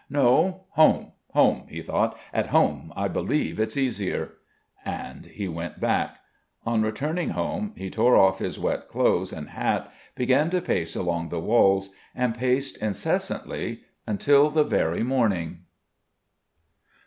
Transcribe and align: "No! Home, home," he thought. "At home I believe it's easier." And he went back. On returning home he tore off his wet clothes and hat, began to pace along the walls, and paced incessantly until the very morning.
"No! 0.09 0.63
Home, 0.69 1.11
home," 1.33 1.67
he 1.69 1.79
thought. 1.83 2.17
"At 2.33 2.47
home 2.47 2.91
I 2.95 3.07
believe 3.07 3.59
it's 3.59 3.77
easier." 3.77 4.31
And 4.83 5.27
he 5.27 5.47
went 5.47 5.79
back. 5.79 6.21
On 6.65 6.81
returning 6.81 7.29
home 7.29 7.71
he 7.77 7.91
tore 7.91 8.17
off 8.17 8.39
his 8.39 8.57
wet 8.57 8.87
clothes 8.89 9.31
and 9.31 9.49
hat, 9.49 9.91
began 10.15 10.49
to 10.49 10.59
pace 10.59 10.95
along 10.95 11.29
the 11.29 11.39
walls, 11.39 11.91
and 12.15 12.33
paced 12.35 12.77
incessantly 12.77 13.81
until 14.07 14.49
the 14.49 14.63
very 14.63 15.03
morning. 15.03 15.65